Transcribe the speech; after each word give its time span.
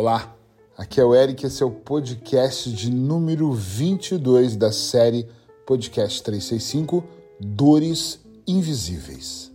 Olá, 0.00 0.32
aqui 0.76 1.00
é 1.00 1.04
o 1.04 1.12
Eric, 1.12 1.44
esse 1.44 1.60
é 1.60 1.66
o 1.66 1.72
podcast 1.72 2.72
de 2.72 2.88
número 2.88 3.52
22 3.52 4.54
da 4.54 4.70
série 4.70 5.28
Podcast 5.66 6.22
365 6.22 7.02
Dores 7.40 8.20
Invisíveis. 8.46 9.50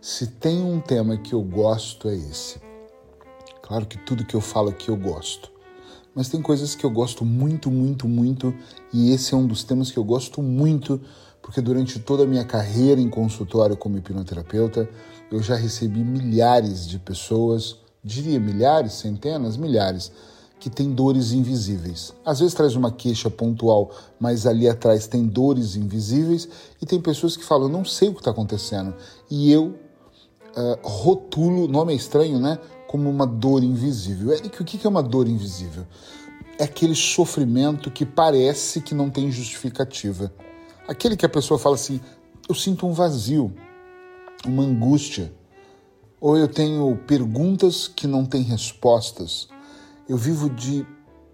Se 0.00 0.28
tem 0.28 0.62
um 0.62 0.80
tema 0.80 1.18
que 1.18 1.34
eu 1.34 1.42
gosto 1.42 2.08
é 2.08 2.16
esse. 2.16 2.58
Claro 3.60 3.84
que 3.84 3.98
tudo 3.98 4.24
que 4.24 4.34
eu 4.34 4.40
falo 4.40 4.70
aqui 4.70 4.88
eu 4.88 4.96
gosto. 4.96 5.52
Mas 6.14 6.30
tem 6.30 6.40
coisas 6.40 6.74
que 6.74 6.86
eu 6.86 6.90
gosto 6.90 7.22
muito, 7.22 7.70
muito, 7.70 8.08
muito, 8.08 8.54
e 8.94 9.12
esse 9.12 9.34
é 9.34 9.36
um 9.36 9.46
dos 9.46 9.62
temas 9.62 9.90
que 9.90 9.98
eu 9.98 10.04
gosto 10.04 10.42
muito 10.42 11.00
porque 11.42 11.60
durante 11.60 11.98
toda 11.98 12.22
a 12.22 12.26
minha 12.26 12.44
carreira 12.44 13.00
em 13.00 13.10
consultório 13.10 13.76
como 13.76 13.98
hipnoterapeuta, 13.98 14.88
eu 15.30 15.42
já 15.42 15.56
recebi 15.56 16.04
milhares 16.04 16.86
de 16.86 16.98
pessoas, 16.98 17.76
diria 18.02 18.38
milhares, 18.38 18.92
centenas, 18.92 19.56
milhares, 19.56 20.12
que 20.60 20.70
têm 20.70 20.92
dores 20.92 21.32
invisíveis. 21.32 22.14
Às 22.24 22.38
vezes 22.38 22.54
traz 22.54 22.76
uma 22.76 22.92
queixa 22.92 23.28
pontual, 23.28 23.90
mas 24.20 24.46
ali 24.46 24.68
atrás 24.68 25.08
tem 25.08 25.26
dores 25.26 25.74
invisíveis 25.74 26.48
e 26.80 26.86
tem 26.86 27.00
pessoas 27.00 27.36
que 27.36 27.44
falam, 27.44 27.68
não 27.68 27.84
sei 27.84 28.08
o 28.08 28.12
que 28.14 28.20
está 28.20 28.30
acontecendo. 28.30 28.94
E 29.28 29.50
eu 29.50 29.74
uh, 30.56 30.78
rotulo, 30.86 31.66
nome 31.66 31.92
é 31.92 31.96
estranho, 31.96 32.38
né? 32.38 32.58
Como 32.86 33.10
uma 33.10 33.26
dor 33.26 33.64
invisível. 33.64 34.32
Eric, 34.32 34.62
o 34.62 34.64
que 34.64 34.86
é 34.86 34.88
uma 34.88 35.02
dor 35.02 35.26
invisível? 35.26 35.84
É 36.58 36.64
aquele 36.64 36.94
sofrimento 36.94 37.90
que 37.90 38.04
parece 38.04 38.80
que 38.80 38.94
não 38.94 39.10
tem 39.10 39.30
justificativa. 39.30 40.32
Aquele 40.86 41.16
que 41.16 41.26
a 41.26 41.28
pessoa 41.28 41.58
fala 41.58 41.74
assim: 41.74 42.00
eu 42.48 42.54
sinto 42.54 42.86
um 42.86 42.92
vazio, 42.92 43.54
uma 44.44 44.62
angústia, 44.62 45.32
ou 46.20 46.36
eu 46.36 46.48
tenho 46.48 46.96
perguntas 47.06 47.88
que 47.88 48.06
não 48.06 48.24
têm 48.24 48.42
respostas, 48.42 49.48
eu 50.08 50.16
vivo 50.16 50.50
de, 50.50 50.86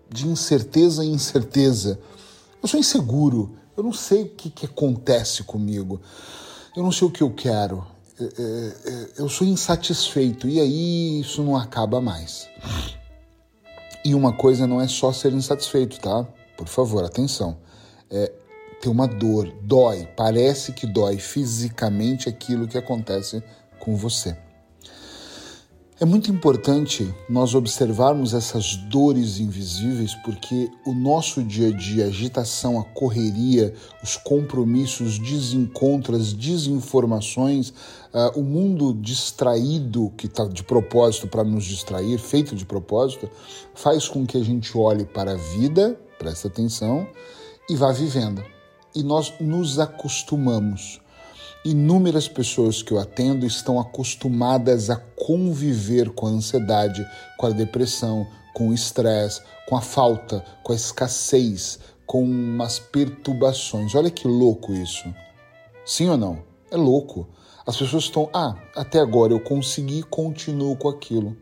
de 0.08 0.26
incerteza 0.26 1.04
em 1.04 1.12
incerteza, 1.12 1.98
eu 2.62 2.68
sou 2.68 2.78
inseguro, 2.78 3.56
eu 3.76 3.82
não 3.82 3.92
sei 3.92 4.22
o 4.22 4.28
que, 4.28 4.50
que 4.50 4.66
acontece 4.66 5.42
comigo, 5.42 6.00
eu 6.76 6.82
não 6.82 6.92
sei 6.92 7.06
o 7.06 7.10
que 7.10 7.22
eu 7.22 7.30
quero, 7.30 7.86
é, 8.20 8.24
é, 8.24 8.90
é, 8.90 9.08
eu 9.18 9.28
sou 9.28 9.46
insatisfeito 9.46 10.48
e 10.48 10.60
aí 10.60 11.20
isso 11.20 11.42
não 11.42 11.56
acaba 11.56 12.00
mais. 12.00 12.48
E 14.04 14.14
uma 14.14 14.32
coisa 14.32 14.66
não 14.66 14.80
é 14.80 14.88
só 14.88 15.12
ser 15.12 15.32
insatisfeito, 15.32 16.00
tá? 16.00 16.24
Por 16.56 16.66
favor, 16.66 17.04
atenção. 17.04 17.58
É, 18.10 18.32
tem 18.80 18.90
uma 18.90 19.06
dor, 19.06 19.52
dói, 19.62 20.06
parece 20.16 20.72
que 20.72 20.86
dói 20.86 21.18
fisicamente 21.18 22.28
aquilo 22.28 22.68
que 22.68 22.78
acontece 22.78 23.42
com 23.78 23.96
você. 23.96 24.36
É 26.00 26.04
muito 26.04 26.30
importante 26.30 27.12
nós 27.28 27.56
observarmos 27.56 28.32
essas 28.32 28.76
dores 28.76 29.40
invisíveis 29.40 30.14
porque 30.24 30.70
o 30.86 30.94
nosso 30.94 31.42
dia 31.42 31.70
a 31.70 31.76
dia, 31.76 32.04
a 32.04 32.06
agitação, 32.06 32.78
a 32.78 32.84
correria, 32.84 33.74
os 34.00 34.16
compromissos, 34.16 35.18
desencontros, 35.18 36.32
desinformações, 36.32 37.70
uh, 37.70 38.38
o 38.38 38.44
mundo 38.44 38.94
distraído 38.94 40.12
que 40.16 40.26
está 40.26 40.44
de 40.44 40.62
propósito 40.62 41.26
para 41.26 41.42
nos 41.42 41.64
distrair, 41.64 42.16
feito 42.18 42.54
de 42.54 42.64
propósito, 42.64 43.28
faz 43.74 44.06
com 44.06 44.24
que 44.24 44.36
a 44.36 44.44
gente 44.44 44.78
olhe 44.78 45.04
para 45.04 45.32
a 45.32 45.36
vida, 45.36 45.98
presta 46.16 46.46
atenção, 46.46 47.08
e 47.68 47.74
vá 47.74 47.90
vivendo 47.90 48.40
e 48.98 49.02
nós 49.04 49.32
nos 49.38 49.78
acostumamos. 49.78 51.00
Inúmeras 51.64 52.26
pessoas 52.26 52.82
que 52.82 52.90
eu 52.90 52.98
atendo 52.98 53.46
estão 53.46 53.78
acostumadas 53.78 54.90
a 54.90 54.96
conviver 54.96 56.10
com 56.10 56.26
a 56.26 56.30
ansiedade, 56.30 57.06
com 57.36 57.46
a 57.46 57.50
depressão, 57.50 58.26
com 58.52 58.70
o 58.70 58.74
estresse, 58.74 59.40
com 59.68 59.76
a 59.76 59.80
falta, 59.80 60.44
com 60.64 60.72
a 60.72 60.76
escassez, 60.76 61.78
com 62.04 62.24
umas 62.24 62.80
perturbações. 62.80 63.94
Olha 63.94 64.10
que 64.10 64.26
louco 64.26 64.72
isso. 64.72 65.14
Sim 65.86 66.08
ou 66.08 66.16
não? 66.16 66.42
É 66.68 66.76
louco. 66.76 67.28
As 67.64 67.76
pessoas 67.76 68.04
estão, 68.04 68.28
ah, 68.34 68.56
até 68.74 68.98
agora 68.98 69.32
eu 69.32 69.38
consegui, 69.38 70.02
continuo 70.02 70.74
com 70.76 70.88
aquilo. 70.88 71.36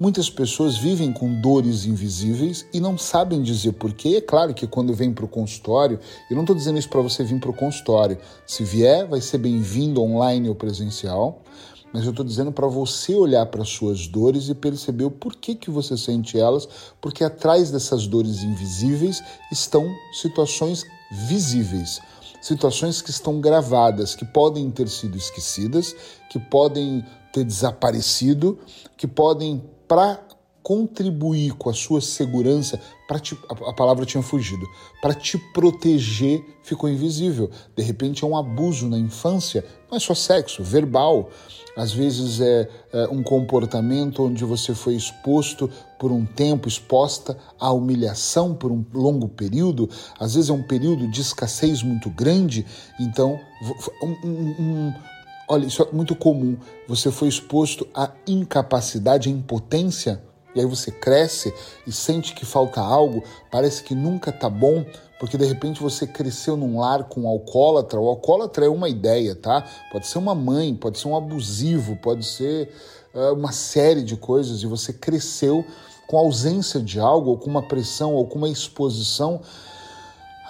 Muitas 0.00 0.30
pessoas 0.30 0.78
vivem 0.78 1.12
com 1.12 1.38
dores 1.42 1.84
invisíveis 1.84 2.64
e 2.72 2.80
não 2.80 2.96
sabem 2.96 3.42
dizer 3.42 3.72
porquê. 3.72 4.16
É 4.16 4.20
claro 4.22 4.54
que 4.54 4.66
quando 4.66 4.94
vem 4.94 5.12
para 5.12 5.26
o 5.26 5.28
consultório, 5.28 6.00
eu 6.30 6.34
não 6.34 6.42
estou 6.42 6.56
dizendo 6.56 6.78
isso 6.78 6.88
para 6.88 7.02
você 7.02 7.22
vir 7.22 7.38
para 7.38 7.50
o 7.50 7.54
consultório. 7.54 8.16
Se 8.46 8.64
vier, 8.64 9.06
vai 9.06 9.20
ser 9.20 9.36
bem-vindo 9.36 10.00
online 10.00 10.48
ou 10.48 10.54
presencial. 10.54 11.42
Mas 11.92 12.04
eu 12.04 12.12
estou 12.12 12.24
dizendo 12.24 12.50
para 12.50 12.66
você 12.66 13.14
olhar 13.14 13.44
para 13.44 13.62
suas 13.62 14.06
dores 14.06 14.48
e 14.48 14.54
perceber 14.54 15.04
o 15.04 15.10
porquê 15.10 15.54
que 15.54 15.70
você 15.70 15.98
sente 15.98 16.38
elas, 16.38 16.66
porque 16.98 17.22
atrás 17.22 17.70
dessas 17.70 18.06
dores 18.06 18.42
invisíveis 18.42 19.22
estão 19.52 19.94
situações 20.14 20.86
visíveis 21.28 22.00
situações 22.40 23.02
que 23.02 23.10
estão 23.10 23.38
gravadas, 23.38 24.14
que 24.14 24.24
podem 24.24 24.70
ter 24.70 24.88
sido 24.88 25.14
esquecidas, 25.14 25.94
que 26.30 26.38
podem 26.38 27.04
ter 27.34 27.44
desaparecido, 27.44 28.58
que 28.96 29.06
podem 29.06 29.62
para 29.90 30.20
contribuir 30.62 31.54
com 31.54 31.68
a 31.68 31.74
sua 31.74 32.00
segurança, 32.00 32.80
para 33.08 33.20
a 33.66 33.72
palavra 33.72 34.06
tinha 34.06 34.22
fugido, 34.22 34.64
para 35.02 35.12
te 35.12 35.36
proteger 35.52 36.44
ficou 36.62 36.88
invisível. 36.88 37.50
De 37.76 37.82
repente 37.82 38.22
é 38.22 38.26
um 38.26 38.36
abuso 38.36 38.88
na 38.88 38.96
infância, 38.96 39.64
não 39.90 39.96
é 39.96 40.00
só 40.00 40.14
sexo, 40.14 40.62
verbal. 40.62 41.30
Às 41.76 41.92
vezes 41.92 42.40
é, 42.40 42.68
é 42.92 43.08
um 43.08 43.20
comportamento 43.20 44.22
onde 44.22 44.44
você 44.44 44.76
foi 44.76 44.94
exposto 44.94 45.68
por 45.98 46.12
um 46.12 46.24
tempo, 46.24 46.68
exposta 46.68 47.36
à 47.58 47.72
humilhação 47.72 48.54
por 48.54 48.70
um 48.70 48.84
longo 48.94 49.28
período. 49.28 49.90
Às 50.20 50.36
vezes 50.36 50.50
é 50.50 50.52
um 50.52 50.62
período 50.62 51.08
de 51.08 51.20
escassez 51.20 51.82
muito 51.82 52.08
grande. 52.10 52.64
Então, 53.00 53.40
um, 54.00 54.28
um 54.28 54.92
Olha, 55.52 55.66
isso 55.66 55.82
é 55.82 55.88
muito 55.92 56.14
comum. 56.14 56.56
Você 56.86 57.10
foi 57.10 57.26
exposto 57.26 57.84
à 57.92 58.12
incapacidade, 58.24 59.28
à 59.28 59.32
impotência, 59.32 60.22
e 60.54 60.60
aí 60.60 60.64
você 60.64 60.92
cresce 60.92 61.52
e 61.84 61.90
sente 61.90 62.36
que 62.36 62.46
falta 62.46 62.80
algo, 62.80 63.24
parece 63.50 63.82
que 63.82 63.92
nunca 63.92 64.30
tá 64.30 64.48
bom, 64.48 64.84
porque 65.18 65.36
de 65.36 65.44
repente 65.44 65.82
você 65.82 66.06
cresceu 66.06 66.56
num 66.56 66.78
lar 66.78 67.02
com 67.02 67.22
um 67.22 67.28
alcoólatra. 67.28 67.98
O 67.98 68.06
alcoólatra 68.06 68.66
é 68.66 68.68
uma 68.68 68.88
ideia, 68.88 69.34
tá? 69.34 69.66
Pode 69.90 70.06
ser 70.06 70.18
uma 70.18 70.36
mãe, 70.36 70.72
pode 70.72 71.00
ser 71.00 71.08
um 71.08 71.16
abusivo, 71.16 71.96
pode 71.96 72.24
ser 72.24 72.72
uh, 73.12 73.34
uma 73.34 73.50
série 73.50 74.04
de 74.04 74.16
coisas, 74.16 74.62
e 74.62 74.66
você 74.66 74.92
cresceu 74.92 75.64
com 76.06 76.16
ausência 76.16 76.80
de 76.80 77.00
algo, 77.00 77.30
ou 77.30 77.38
com 77.38 77.50
uma 77.50 77.66
pressão, 77.66 78.14
ou 78.14 78.24
com 78.24 78.38
uma 78.38 78.48
exposição. 78.48 79.40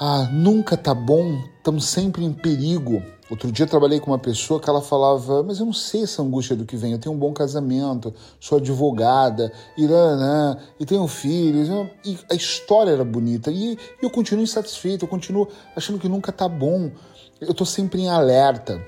Ah, 0.03 0.27
nunca 0.33 0.79
tá 0.79 0.95
bom, 0.95 1.45
estamos 1.59 1.85
sempre 1.85 2.25
em 2.25 2.33
perigo. 2.33 3.03
Outro 3.31 3.53
dia 3.53 3.67
trabalhei 3.67 4.01
com 4.01 4.11
uma 4.11 4.19
pessoa 4.19 4.59
que 4.59 4.67
ela 4.67 4.81
falava, 4.81 5.43
mas 5.43 5.61
eu 5.61 5.67
não 5.67 5.75
sei 5.75 6.05
essa 6.05 6.23
angústia 6.23 6.57
do 6.57 6.65
que 6.65 6.75
vem, 6.75 6.93
eu 6.93 6.99
tenho 6.99 7.15
um 7.15 7.19
bom 7.19 7.35
casamento, 7.35 8.15
sou 8.41 8.57
advogada, 8.57 9.53
iranã, 9.77 10.57
e 10.81 10.87
tenho 10.87 11.07
filhos, 11.07 11.69
e 12.03 12.19
a 12.31 12.35
história 12.35 12.93
era 12.93 13.05
bonita, 13.05 13.51
e 13.51 13.77
eu 14.01 14.09
continuo 14.09 14.43
insatisfeito, 14.43 15.05
eu 15.05 15.09
continuo 15.09 15.47
achando 15.77 15.99
que 15.99 16.09
nunca 16.09 16.33
tá 16.33 16.49
bom, 16.49 16.91
eu 17.39 17.53
tô 17.53 17.67
sempre 17.67 18.01
em 18.01 18.09
alerta. 18.09 18.83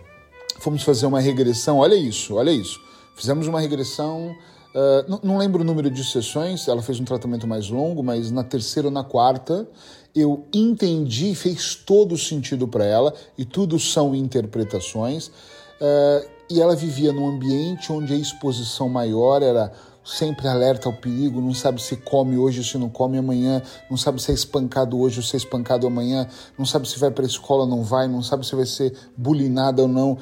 Fomos 0.61 0.83
fazer 0.83 1.05
uma 1.05 1.21
regressão, 1.21 1.77
olha 1.77 1.95
isso, 1.95 2.37
olha 2.37 2.51
isso. 2.51 2.81
Fizemos 3.15 3.47
uma 3.47 3.61
regressão 3.61 4.35
Uh, 4.75 5.21
não, 5.23 5.37
lembro 5.37 5.61
o 5.61 5.65
número 5.65 5.91
de 5.91 6.03
sessões, 6.03 6.67
ela 6.67 6.81
fez 6.81 6.99
um 6.99 7.05
tratamento 7.05 7.47
mais 7.47 7.69
longo, 7.69 8.03
mas 8.03 8.31
na 8.31 8.43
terceira 8.43 8.89
ou 8.89 8.93
na 8.93 9.05
quarta 9.05 9.69
eu 10.15 10.47
entendi, 10.53 11.35
fez 11.35 11.75
todo 11.75 12.17
sentido 12.17 12.67
para 12.67 12.85
ela, 12.85 13.15
e 13.37 13.45
tudo 13.45 13.79
são 13.79 14.15
interpretações. 14.15 15.29
Uh, 15.29 16.27
e 16.51 16.61
ela 16.61 16.77
vivia 16.77 17.13
num 17.13 17.29
ambiente 17.29 17.91
onde 17.93 18.13
a 18.13 18.17
exposição 18.17 18.89
maior 18.89 19.43
era 19.43 19.73
sempre 20.05 20.49
alerta 20.49 20.89
ao 20.89 20.95
perigo, 20.95 21.41
não 21.41 21.55
sabe 21.55 21.81
se 21.81 21.97
come 21.97 22.37
hoje, 22.37 22.65
se 22.65 22.77
não 22.77 22.89
come 22.89 23.19
amanhã, 23.19 23.63
não 23.89 23.97
sabe 23.97 24.21
se 24.21 24.31
é 24.31 24.35
espancado 24.35 24.99
hoje 24.99 25.19
ou 25.19 25.23
se 25.23 25.37
é 25.37 25.39
espancado 25.39 25.87
amanhã, 25.87 26.27
não 26.59 26.67
sabe 26.67 26.89
se 26.89 26.99
vai 26.99 27.11
para 27.11 27.25
a 27.25 27.27
escola 27.27 27.63
ou 27.63 27.69
não 27.69 27.83
vai, 27.83 28.09
não 28.09 28.23
sabe 28.23 28.45
se 28.45 28.55
vai 28.55 28.67
ser 28.67 28.93
bulinada 29.17 29.83
ou 29.83 29.89
não. 29.89 30.19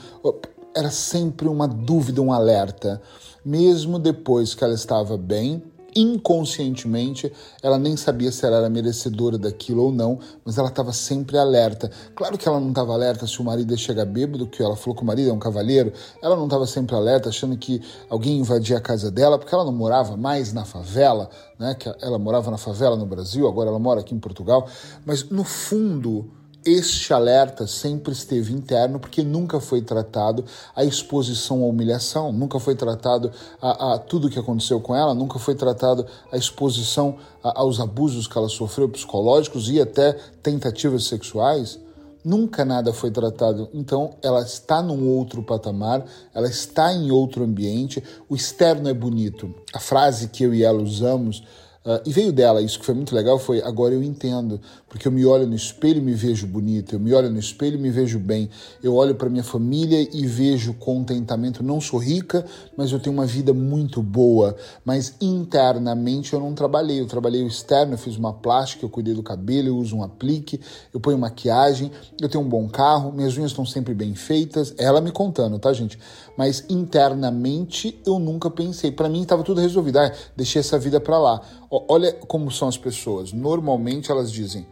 Era 0.75 0.91
sempre 0.91 1.49
uma 1.49 1.67
dúvida, 1.67 2.23
um 2.23 2.33
alerta 2.33 3.01
mesmo 3.45 3.99
depois 3.99 4.55
que 4.55 4.63
ela 4.63 4.75
estava 4.75 5.17
bem, 5.17 5.63
inconscientemente, 5.95 7.33
ela 7.63 7.79
nem 7.79 7.97
sabia 7.97 8.31
se 8.31 8.47
ela 8.47 8.59
era 8.59 8.71
merecedora 8.71 9.37
daquilo 9.37 9.85
ou 9.85 9.93
não, 9.93 10.19
mas 10.45 10.57
ela 10.57 10.69
estava 10.69 10.93
sempre 10.93 11.37
alerta. 11.37 11.91
Claro 12.15 12.39
que 12.39 12.47
ela 12.47 12.61
não 12.61 12.69
estava 12.69 12.93
alerta 12.93 13.27
se 13.27 13.41
o 13.41 13.45
marido 13.45 13.73
ia 13.73 13.77
chegar 13.77 14.05
bêbado, 14.05 14.47
que 14.47 14.63
ela 14.63 14.77
falou 14.77 14.95
que 14.95 15.03
o 15.03 15.07
marido 15.07 15.31
é 15.31 15.33
um 15.33 15.39
cavalheiro, 15.39 15.93
ela 16.23 16.37
não 16.37 16.45
estava 16.45 16.67
sempre 16.67 16.95
alerta 16.95 17.29
achando 17.29 17.57
que 17.57 17.83
alguém 18.09 18.39
invadia 18.39 18.77
a 18.77 18.81
casa 18.81 19.11
dela, 19.11 19.39
porque 19.39 19.55
ela 19.55 19.65
não 19.65 19.73
morava 19.73 20.17
mais 20.17 20.53
na 20.53 20.65
favela, 20.65 21.29
né? 21.59 21.75
Que 21.75 21.93
ela 22.01 22.19
morava 22.19 22.51
na 22.51 22.59
favela 22.59 22.97
no 22.97 23.07
Brasil, 23.07 23.49
agora 23.49 23.69
ela 23.69 23.79
mora 23.79 24.01
aqui 24.01 24.15
em 24.15 24.21
Portugal, 24.21 24.69
mas 25.05 25.29
no 25.29 25.43
fundo 25.43 26.31
este 26.65 27.13
alerta 27.13 27.67
sempre 27.67 28.13
esteve 28.13 28.53
interno 28.53 29.01
porque 29.01 29.23
nunca 29.23 29.61
foi 29.61 29.81
tratado 29.81 30.45
a 30.75 30.85
exposição 30.85 31.63
à 31.63 31.67
humilhação, 31.67 32.33
nunca 32.33 32.61
foi 32.61 32.75
tratado 32.75 33.31
a, 33.61 33.95
a 33.95 33.99
tudo 33.99 34.29
que 34.29 34.39
aconteceu 34.39 34.81
com 34.81 34.95
ela, 34.95 35.15
nunca 35.15 35.39
foi 35.39 35.55
tratado 35.55 36.07
a 36.31 36.37
exposição 36.37 37.17
a, 37.43 37.61
aos 37.61 37.81
abusos 37.81 38.27
que 38.27 38.37
ela 38.37 38.49
sofreu 38.49 38.89
psicológicos 38.89 39.71
e 39.71 39.81
até 39.81 40.13
tentativas 40.43 41.05
sexuais. 41.05 41.79
Nunca 42.23 42.67
nada 42.67 42.93
foi 42.93 43.11
tratado. 43.11 43.71
Então, 43.73 44.17
ela 44.23 44.43
está 44.43 44.83
num 44.83 45.09
outro 45.09 45.43
patamar, 45.43 46.05
ela 46.35 46.49
está 46.49 46.93
em 46.93 47.11
outro 47.11 47.43
ambiente. 47.43 48.03
O 48.29 48.37
externo 48.37 48.91
é 48.91 48.93
bonito. 48.93 49.55
A 49.73 49.79
frase 49.79 50.29
que 50.29 50.45
eu 50.45 50.53
e 50.53 50.63
ela 50.63 50.83
usamos 50.83 51.43
Uh, 51.83 51.97
e 52.05 52.13
veio 52.13 52.31
dela, 52.31 52.61
isso 52.61 52.79
que 52.79 52.85
foi 52.85 52.95
muito 52.95 53.15
legal, 53.15 53.39
foi 53.39 53.63
agora 53.63 53.95
eu 53.95 54.03
entendo, 54.03 54.61
porque 54.87 55.09
eu 55.09 55.13
me 55.13 55.25
olho 55.25 55.47
no 55.47 55.55
espelho 55.55 55.97
e 55.97 56.03
me 56.03 56.13
vejo 56.13 56.47
bonito, 56.47 56.95
eu 56.95 57.01
me 57.01 57.15
olho 57.15 57.31
no 57.31 57.39
espelho 57.39 57.77
e 57.77 57.81
me 57.81 57.91
vejo 57.91 58.19
bem, 58.19 58.51
eu 58.83 58.95
olho 58.95 59.15
para 59.15 59.31
minha 59.31 59.43
família 59.43 60.07
e 60.13 60.27
vejo 60.27 60.75
contentamento. 60.75 61.63
Não 61.63 61.81
sou 61.81 61.99
rica, 61.99 62.45
mas 62.77 62.93
eu 62.93 63.01
tenho 63.01 63.17
uma 63.17 63.25
vida 63.25 63.55
muito 63.55 64.03
boa, 64.03 64.55
mas 64.85 65.15
internamente 65.23 66.35
eu 66.35 66.41
não 66.41 66.53
trabalhei, 66.53 67.01
eu 67.01 67.07
trabalhei 67.07 67.43
o 67.43 67.47
externo, 67.47 67.95
eu 67.95 67.99
fiz 67.99 68.15
uma 68.15 68.35
plástica, 68.35 68.85
eu 68.85 68.91
cuidei 68.91 69.15
do 69.15 69.23
cabelo, 69.23 69.69
eu 69.69 69.79
uso 69.79 69.97
um 69.97 70.03
aplique, 70.03 70.61
eu 70.93 71.01
ponho 71.01 71.17
maquiagem, 71.17 71.91
eu 72.21 72.29
tenho 72.29 72.45
um 72.45 72.49
bom 72.49 72.69
carro, 72.69 73.11
minhas 73.11 73.39
unhas 73.39 73.53
estão 73.53 73.65
sempre 73.65 73.95
bem 73.95 74.15
feitas, 74.15 74.75
ela 74.77 75.01
me 75.01 75.11
contando, 75.11 75.59
tá 75.59 75.73
gente? 75.73 75.99
Mas 76.37 76.63
internamente 76.69 77.99
eu 78.05 78.19
nunca 78.19 78.51
pensei, 78.51 78.93
para 78.93 79.09
mim 79.09 79.23
estava 79.23 79.43
tudo 79.43 79.63
resolvido, 79.63 79.99
ah, 79.99 80.13
deixei 80.37 80.61
essa 80.61 80.79
vida 80.79 81.01
para 81.01 81.19
lá 81.19 81.41
Olha 81.71 82.13
como 82.13 82.51
são 82.51 82.67
as 82.67 82.77
pessoas. 82.77 83.33
Normalmente 83.33 84.11
elas 84.11 84.33
dizem: 84.33 84.67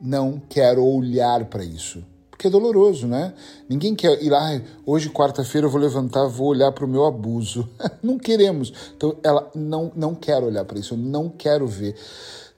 não 0.00 0.42
quero 0.48 0.84
olhar 0.84 1.46
para 1.46 1.64
isso. 1.64 2.04
Porque 2.30 2.48
é 2.48 2.50
doloroso, 2.50 3.06
né? 3.06 3.32
Ninguém 3.68 3.94
quer 3.94 4.20
ir 4.22 4.28
lá, 4.28 4.60
hoje, 4.84 5.08
quarta-feira, 5.08 5.66
eu 5.66 5.70
vou 5.70 5.80
levantar, 5.80 6.26
vou 6.26 6.48
olhar 6.48 6.72
para 6.72 6.84
o 6.84 6.88
meu 6.88 7.04
abuso. 7.04 7.68
não 8.02 8.18
queremos. 8.18 8.72
Então, 8.96 9.16
ela 9.22 9.48
não, 9.54 9.92
não 9.94 10.14
quer 10.14 10.42
olhar 10.42 10.64
para 10.64 10.78
isso, 10.78 10.94
eu 10.94 10.98
não 10.98 11.28
quero 11.28 11.68
ver, 11.68 11.94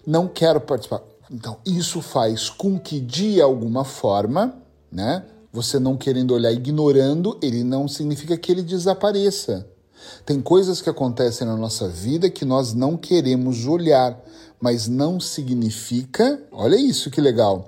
não 0.06 0.26
quero 0.26 0.60
participar. 0.60 1.02
Então, 1.30 1.58
isso 1.66 2.00
faz 2.00 2.48
com 2.48 2.78
que, 2.78 2.98
de 2.98 3.42
alguma 3.42 3.84
forma, 3.84 4.56
né? 4.90 5.24
Você 5.52 5.78
não 5.78 5.96
querendo 5.96 6.34
olhar, 6.34 6.50
ignorando, 6.50 7.38
ele 7.42 7.62
não 7.62 7.86
significa 7.86 8.36
que 8.36 8.50
ele 8.50 8.62
desapareça. 8.62 9.68
Tem 10.24 10.40
coisas 10.40 10.80
que 10.80 10.90
acontecem 10.90 11.46
na 11.46 11.56
nossa 11.56 11.88
vida 11.88 12.30
que 12.30 12.44
nós 12.44 12.72
não 12.74 12.96
queremos 12.96 13.66
olhar, 13.66 14.18
mas 14.60 14.88
não 14.88 15.20
significa, 15.20 16.40
olha 16.50 16.76
isso 16.76 17.10
que 17.10 17.20
legal, 17.20 17.66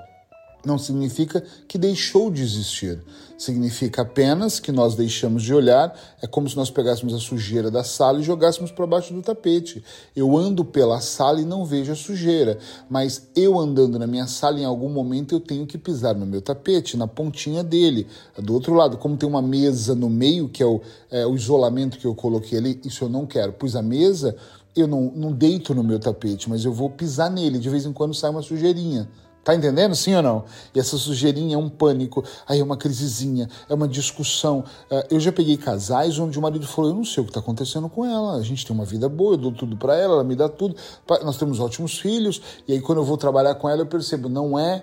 não 0.66 0.78
significa 0.78 1.42
que 1.68 1.78
deixou 1.78 2.30
de 2.30 2.42
existir. 2.42 3.02
Significa 3.38 4.02
apenas 4.02 4.58
que 4.58 4.72
nós 4.72 4.94
deixamos 4.94 5.42
de 5.42 5.52
olhar. 5.52 5.94
É 6.22 6.26
como 6.26 6.48
se 6.48 6.56
nós 6.56 6.70
pegássemos 6.70 7.14
a 7.14 7.18
sujeira 7.18 7.70
da 7.70 7.84
sala 7.84 8.18
e 8.18 8.22
jogássemos 8.22 8.70
para 8.70 8.86
baixo 8.86 9.12
do 9.12 9.20
tapete. 9.20 9.84
Eu 10.14 10.36
ando 10.36 10.64
pela 10.64 11.00
sala 11.00 11.40
e 11.40 11.44
não 11.44 11.64
vejo 11.64 11.92
a 11.92 11.94
sujeira, 11.94 12.58
mas 12.88 13.28
eu 13.36 13.58
andando 13.58 13.98
na 13.98 14.06
minha 14.06 14.26
sala, 14.26 14.58
em 14.58 14.64
algum 14.64 14.88
momento 14.88 15.34
eu 15.34 15.40
tenho 15.40 15.66
que 15.66 15.76
pisar 15.76 16.14
no 16.14 16.24
meu 16.24 16.40
tapete, 16.40 16.96
na 16.96 17.06
pontinha 17.06 17.62
dele. 17.62 18.06
Do 18.38 18.54
outro 18.54 18.74
lado, 18.74 18.96
como 18.96 19.16
tem 19.16 19.28
uma 19.28 19.42
mesa 19.42 19.94
no 19.94 20.08
meio, 20.08 20.48
que 20.48 20.62
é 20.62 20.66
o, 20.66 20.80
é, 21.10 21.26
o 21.26 21.34
isolamento 21.34 21.98
que 21.98 22.06
eu 22.06 22.14
coloquei 22.14 22.58
ali, 22.58 22.80
isso 22.84 23.04
eu 23.04 23.08
não 23.08 23.26
quero. 23.26 23.52
Pus 23.52 23.76
a 23.76 23.82
mesa, 23.82 24.34
eu 24.74 24.86
não, 24.86 25.12
não 25.14 25.32
deito 25.32 25.74
no 25.74 25.84
meu 25.84 25.98
tapete, 25.98 26.48
mas 26.48 26.64
eu 26.64 26.72
vou 26.72 26.88
pisar 26.88 27.30
nele. 27.30 27.58
De 27.58 27.68
vez 27.68 27.84
em 27.84 27.92
quando 27.92 28.14
sai 28.14 28.30
uma 28.30 28.42
sujeirinha. 28.42 29.08
Tá 29.46 29.54
entendendo? 29.54 29.94
Sim 29.94 30.16
ou 30.16 30.22
não? 30.22 30.44
E 30.74 30.80
essa 30.80 30.98
sujeirinha 30.98 31.54
é 31.54 31.56
um 31.56 31.68
pânico, 31.68 32.24
aí 32.48 32.58
é 32.58 32.64
uma 32.64 32.76
crisezinha, 32.76 33.48
é 33.68 33.74
uma 33.74 33.86
discussão. 33.86 34.64
É, 34.90 35.06
eu 35.08 35.20
já 35.20 35.30
peguei 35.30 35.56
casais 35.56 36.18
onde 36.18 36.36
o 36.36 36.42
marido 36.42 36.66
falou: 36.66 36.90
Eu 36.90 36.96
não 36.96 37.04
sei 37.04 37.22
o 37.22 37.24
que 37.24 37.30
está 37.30 37.38
acontecendo 37.38 37.88
com 37.88 38.04
ela, 38.04 38.34
a 38.34 38.42
gente 38.42 38.66
tem 38.66 38.74
uma 38.74 38.84
vida 38.84 39.08
boa, 39.08 39.34
eu 39.34 39.36
dou 39.36 39.52
tudo 39.52 39.76
para 39.76 39.94
ela, 39.94 40.14
ela 40.14 40.24
me 40.24 40.34
dá 40.34 40.48
tudo, 40.48 40.74
nós 41.22 41.36
temos 41.36 41.60
ótimos 41.60 41.96
filhos. 41.96 42.42
E 42.66 42.72
aí, 42.72 42.80
quando 42.80 42.98
eu 42.98 43.04
vou 43.04 43.16
trabalhar 43.16 43.54
com 43.54 43.68
ela, 43.68 43.82
eu 43.82 43.86
percebo: 43.86 44.28
não 44.28 44.58
é 44.58 44.82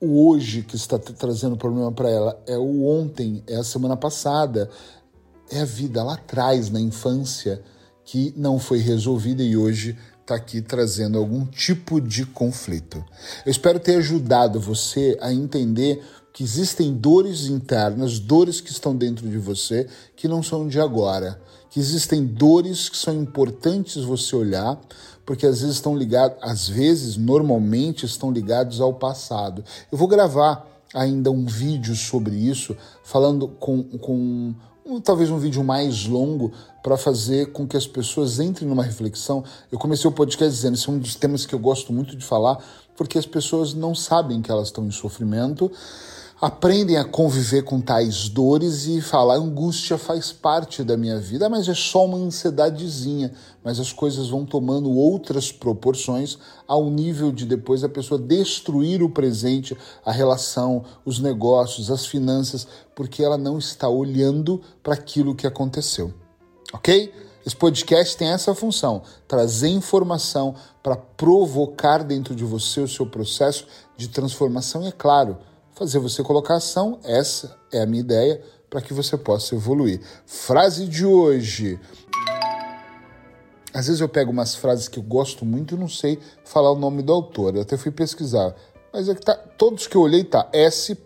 o 0.00 0.26
hoje 0.26 0.62
que 0.62 0.76
está 0.76 0.98
trazendo 0.98 1.58
problema 1.58 1.92
para 1.92 2.08
ela, 2.08 2.42
é 2.46 2.56
o 2.56 2.86
ontem, 2.86 3.44
é 3.46 3.56
a 3.56 3.62
semana 3.62 3.94
passada, 3.94 4.70
é 5.50 5.60
a 5.60 5.66
vida 5.66 6.02
lá 6.02 6.14
atrás, 6.14 6.70
na 6.70 6.80
infância, 6.80 7.62
que 8.06 8.32
não 8.38 8.58
foi 8.58 8.78
resolvida 8.78 9.42
e 9.42 9.54
hoje 9.54 9.98
está 10.28 10.34
aqui 10.34 10.60
trazendo 10.60 11.16
algum 11.16 11.46
tipo 11.46 12.00
de 12.00 12.26
conflito. 12.26 13.02
Eu 13.46 13.50
espero 13.50 13.80
ter 13.80 13.96
ajudado 13.96 14.60
você 14.60 15.16
a 15.22 15.32
entender 15.32 16.02
que 16.34 16.44
existem 16.44 16.92
dores 16.92 17.46
internas, 17.46 18.18
dores 18.18 18.60
que 18.60 18.70
estão 18.70 18.94
dentro 18.94 19.26
de 19.26 19.38
você 19.38 19.88
que 20.14 20.28
não 20.28 20.42
são 20.42 20.68
de 20.68 20.78
agora, 20.78 21.40
que 21.70 21.80
existem 21.80 22.26
dores 22.26 22.90
que 22.90 22.96
são 22.96 23.14
importantes 23.14 24.04
você 24.04 24.36
olhar, 24.36 24.78
porque 25.24 25.46
às 25.46 25.60
vezes 25.62 25.76
estão 25.76 25.96
ligados, 25.96 26.36
às 26.42 26.68
vezes, 26.68 27.16
normalmente 27.16 28.04
estão 28.04 28.30
ligados 28.30 28.80
ao 28.82 28.92
passado. 28.94 29.64
Eu 29.90 29.96
vou 29.96 30.08
gravar 30.08 30.66
ainda 30.94 31.30
um 31.30 31.46
vídeo 31.46 31.96
sobre 31.96 32.36
isso, 32.36 32.76
falando 33.02 33.48
com, 33.48 33.82
com 33.82 34.54
um, 34.88 35.00
talvez 35.00 35.30
um 35.30 35.38
vídeo 35.38 35.62
mais 35.62 36.06
longo 36.06 36.50
para 36.82 36.96
fazer 36.96 37.52
com 37.52 37.68
que 37.68 37.76
as 37.76 37.86
pessoas 37.86 38.40
entrem 38.40 38.66
numa 38.66 38.82
reflexão. 38.82 39.44
Eu 39.70 39.78
comecei 39.78 40.08
o 40.08 40.12
podcast 40.12 40.54
dizendo, 40.54 40.74
esse 40.74 40.88
é 40.88 40.92
um 40.92 40.98
dos 40.98 41.14
temas 41.14 41.44
que 41.44 41.54
eu 41.54 41.58
gosto 41.58 41.92
muito 41.92 42.16
de 42.16 42.24
falar, 42.24 42.58
porque 42.96 43.18
as 43.18 43.26
pessoas 43.26 43.74
não 43.74 43.94
sabem 43.94 44.40
que 44.40 44.50
elas 44.50 44.68
estão 44.68 44.86
em 44.86 44.90
sofrimento 44.90 45.70
aprendem 46.40 46.96
a 46.96 47.04
conviver 47.04 47.62
com 47.62 47.80
tais 47.80 48.28
dores 48.28 48.86
e 48.86 49.00
falar: 49.00 49.36
angústia 49.36 49.98
faz 49.98 50.32
parte 50.32 50.84
da 50.84 50.96
minha 50.96 51.18
vida, 51.18 51.48
mas 51.48 51.68
é 51.68 51.74
só 51.74 52.04
uma 52.04 52.16
ansiedadezinha. 52.16 53.32
Mas 53.62 53.80
as 53.80 53.92
coisas 53.92 54.28
vão 54.28 54.46
tomando 54.46 54.90
outras 54.90 55.50
proporções 55.50 56.38
ao 56.66 56.88
nível 56.88 57.32
de 57.32 57.44
depois 57.44 57.82
a 57.82 57.88
pessoa 57.88 58.20
destruir 58.20 59.02
o 59.02 59.10
presente, 59.10 59.76
a 60.04 60.12
relação, 60.12 60.84
os 61.04 61.18
negócios, 61.18 61.90
as 61.90 62.06
finanças, 62.06 62.66
porque 62.94 63.22
ela 63.22 63.36
não 63.36 63.58
está 63.58 63.88
olhando 63.88 64.60
para 64.82 64.94
aquilo 64.94 65.34
que 65.34 65.46
aconteceu. 65.46 66.14
Ok? 66.72 67.12
Esse 67.44 67.56
podcast 67.56 68.16
tem 68.16 68.28
essa 68.28 68.54
função: 68.54 69.02
trazer 69.26 69.68
informação 69.68 70.54
para 70.82 70.96
provocar 70.96 72.04
dentro 72.04 72.34
de 72.34 72.44
você 72.44 72.80
o 72.80 72.88
seu 72.88 73.06
processo 73.06 73.66
de 73.96 74.08
transformação, 74.08 74.84
e 74.84 74.86
é 74.86 74.92
claro 74.92 75.36
fazer 75.78 76.00
você 76.00 76.22
colocar 76.24 76.56
ação. 76.56 76.98
Essa 77.04 77.56
é 77.72 77.80
a 77.80 77.86
minha 77.86 78.00
ideia 78.00 78.42
para 78.68 78.82
que 78.82 78.92
você 78.92 79.16
possa 79.16 79.54
evoluir. 79.54 80.00
Frase 80.26 80.86
de 80.86 81.06
hoje. 81.06 81.78
Às 83.72 83.86
vezes 83.86 84.00
eu 84.00 84.08
pego 84.08 84.32
umas 84.32 84.56
frases 84.56 84.88
que 84.88 84.98
eu 84.98 85.02
gosto 85.02 85.46
muito 85.46 85.76
e 85.76 85.78
não 85.78 85.88
sei 85.88 86.18
falar 86.44 86.72
o 86.72 86.78
nome 86.78 87.00
do 87.00 87.12
autor. 87.12 87.54
Eu 87.54 87.62
até 87.62 87.76
fui 87.76 87.92
pesquisar. 87.92 88.54
Mas 88.92 89.08
é 89.08 89.14
que 89.14 89.20
tá, 89.20 89.34
todos 89.34 89.86
que 89.86 89.96
eu 89.96 90.00
olhei 90.00 90.24
tá 90.24 90.48
S. 90.52 90.98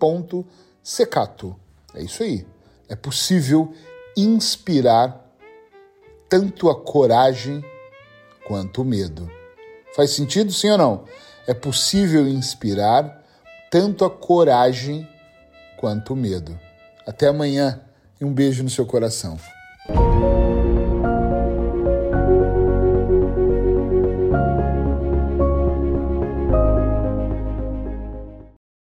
Secato. 0.83 1.55
É 1.95 2.03
isso 2.03 2.23
aí. 2.23 2.47
É 2.89 2.97
possível 2.97 3.73
inspirar 4.17 5.21
tanto 6.29 6.71
a 6.71 6.75
coragem 6.75 7.63
quanto 8.47 8.83
o 8.83 8.85
medo. 8.85 9.31
Faz 9.95 10.11
sentido, 10.11 10.51
sim 10.51 10.71
ou 10.71 10.79
não? 10.79 11.05
É 11.47 11.53
possível 11.53 12.27
inspirar 12.27 13.22
tanto 13.73 14.05
a 14.05 14.11
coragem 14.11 15.09
quanto 15.79 16.13
o 16.13 16.17
medo. 16.17 16.61
Até 17.07 17.29
amanhã 17.29 17.81
e 18.21 18.25
um 18.25 18.31
beijo 18.31 18.63
no 18.63 18.69
seu 18.69 18.85
coração. 18.85 19.39